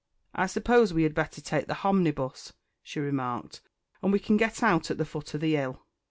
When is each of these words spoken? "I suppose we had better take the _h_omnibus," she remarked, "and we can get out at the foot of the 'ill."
"I 0.33 0.47
suppose 0.47 0.91
we 0.95 1.03
had 1.03 1.13
better 1.13 1.41
take 1.41 1.67
the 1.67 1.75
_h_omnibus," 1.75 2.53
she 2.81 2.99
remarked, 2.99 3.61
"and 4.01 4.11
we 4.11 4.17
can 4.17 4.35
get 4.35 4.63
out 4.63 4.89
at 4.89 4.97
the 4.97 5.05
foot 5.05 5.31
of 5.35 5.41
the 5.41 5.55
'ill." 5.55 5.85